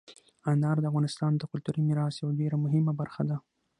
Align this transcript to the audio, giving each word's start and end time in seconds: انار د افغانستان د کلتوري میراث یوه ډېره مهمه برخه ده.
انار 0.51 0.77
د 0.81 0.85
افغانستان 0.91 1.31
د 1.37 1.43
کلتوري 1.51 1.81
میراث 1.87 2.15
یوه 2.21 2.33
ډېره 2.39 2.57
مهمه 2.65 2.93
برخه 3.01 3.21
ده. 3.29 3.37